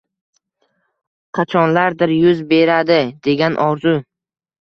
[1.39, 2.97] “qachonlardir yuz beradi”–
[3.29, 3.95] degan orzu.